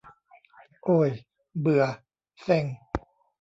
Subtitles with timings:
[0.83, 1.11] โอ่ย
[1.59, 1.83] เบื่อ
[2.41, 2.65] เซ็ง